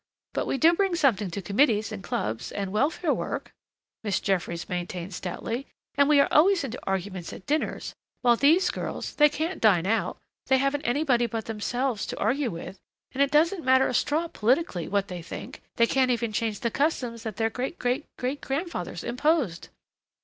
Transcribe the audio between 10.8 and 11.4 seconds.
anybody